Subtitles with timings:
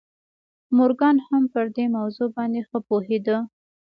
[0.77, 3.37] مورګان هم پر دې موضوع باندې ښه پوهېده